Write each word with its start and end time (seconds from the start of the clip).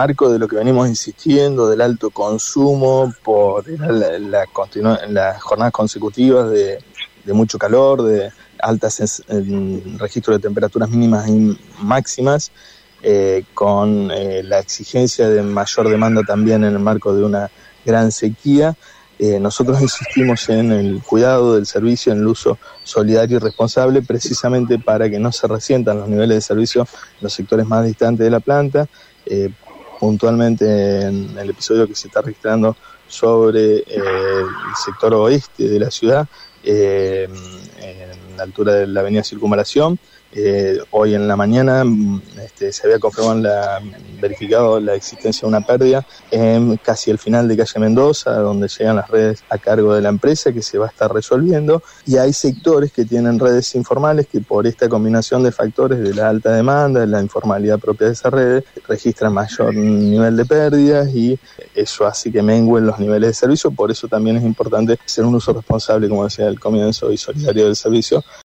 marco 0.00 0.32
de 0.32 0.38
lo 0.38 0.48
que 0.48 0.56
venimos 0.56 0.88
insistiendo, 0.88 1.68
del 1.68 1.82
alto 1.82 2.08
consumo, 2.08 3.12
por 3.22 3.68
la, 3.68 4.18
las 5.08 5.42
jornadas 5.42 5.72
consecutivas 5.72 6.50
de, 6.50 6.78
mucho 7.34 7.58
calor, 7.58 8.02
de 8.02 8.30
altas 8.58 9.22
registros 9.98 10.38
de 10.38 10.42
temperaturas 10.48 10.88
mínimas 10.88 11.28
y 11.28 11.54
máximas, 11.82 12.50
eh, 13.02 13.44
con 13.52 14.10
eh, 14.10 14.42
la 14.42 14.58
exigencia 14.58 15.28
de 15.28 15.42
mayor 15.42 15.90
demanda 15.90 16.22
también 16.22 16.64
en 16.64 16.72
el 16.72 16.78
marco 16.78 17.14
de 17.14 17.22
una 17.22 17.50
gran 17.84 18.10
sequía. 18.10 18.74
Eh, 19.18 19.38
nosotros 19.38 19.82
insistimos 19.82 20.48
en 20.48 20.72
el 20.72 21.02
cuidado 21.02 21.56
del 21.56 21.66
servicio, 21.66 22.10
en 22.12 22.20
el 22.20 22.26
uso 22.26 22.58
solidario 22.84 23.36
y 23.36 23.40
responsable, 23.40 24.00
precisamente 24.00 24.78
para 24.78 25.10
que 25.10 25.18
no 25.18 25.30
se 25.30 25.46
resientan 25.46 25.98
los 25.98 26.08
niveles 26.08 26.36
de 26.38 26.40
servicio 26.40 26.82
en 26.82 27.20
los 27.20 27.34
sectores 27.34 27.66
más 27.66 27.84
distantes 27.84 28.24
de 28.24 28.30
la 28.30 28.40
planta. 28.40 28.88
Eh, 30.00 30.06
puntualmente 30.06 31.02
en 31.02 31.36
el 31.38 31.50
episodio 31.50 31.86
que 31.86 31.94
se 31.94 32.08
está 32.08 32.22
registrando 32.22 32.74
sobre 33.06 33.78
eh, 33.78 33.84
el 33.86 34.76
sector 34.84 35.14
oeste 35.14 35.68
de 35.68 35.78
la 35.78 35.90
ciudad, 35.90 36.26
en 36.62 37.30
la 38.40 38.44
altura 38.44 38.72
de 38.72 38.86
la 38.86 39.00
avenida 39.00 39.22
Circunvalación, 39.22 39.98
eh, 40.32 40.78
hoy 40.92 41.14
en 41.14 41.26
la 41.26 41.34
mañana 41.34 41.82
mm, 41.84 42.22
este, 42.44 42.72
se 42.72 42.86
había 42.86 43.00
confirmado 43.00 43.40
la, 43.40 43.80
verificado 44.20 44.78
la 44.78 44.94
existencia 44.94 45.40
de 45.40 45.48
una 45.48 45.60
pérdida 45.60 46.06
en 46.30 46.76
casi 46.76 47.10
el 47.10 47.18
final 47.18 47.48
de 47.48 47.56
calle 47.56 47.80
Mendoza, 47.80 48.30
donde 48.36 48.68
llegan 48.68 48.96
las 48.96 49.08
redes 49.08 49.42
a 49.50 49.58
cargo 49.58 49.92
de 49.92 50.00
la 50.00 50.08
empresa 50.08 50.52
que 50.52 50.62
se 50.62 50.78
va 50.78 50.86
a 50.86 50.88
estar 50.88 51.12
resolviendo. 51.12 51.82
Y 52.06 52.16
hay 52.16 52.32
sectores 52.32 52.92
que 52.92 53.04
tienen 53.04 53.40
redes 53.40 53.74
informales 53.74 54.28
que 54.28 54.40
por 54.40 54.68
esta 54.68 54.88
combinación 54.88 55.42
de 55.42 55.50
factores 55.50 55.98
de 55.98 56.14
la 56.14 56.28
alta 56.28 56.52
demanda, 56.52 57.00
de 57.00 57.08
la 57.08 57.20
informalidad 57.20 57.80
propia 57.80 58.06
de 58.06 58.12
esas 58.12 58.32
redes, 58.32 58.64
registran 58.86 59.34
mayor 59.34 59.74
nivel 59.74 60.36
de 60.36 60.44
pérdidas 60.44 61.08
y 61.12 61.38
eso 61.74 62.06
hace 62.06 62.30
que 62.30 62.40
menguen 62.40 62.86
los 62.86 63.00
niveles 63.00 63.30
de 63.30 63.34
servicio. 63.34 63.72
Por 63.72 63.90
eso 63.90 64.06
también 64.06 64.36
es 64.36 64.44
importante 64.44 64.96
ser 65.04 65.24
un 65.24 65.34
uso 65.34 65.52
responsable, 65.52 66.08
como 66.08 66.24
decía 66.24 66.46
al 66.46 66.60
comienzo, 66.60 67.10
y 67.10 67.16
solidario 67.16 67.64
del 67.64 67.74
servicio 67.74 68.22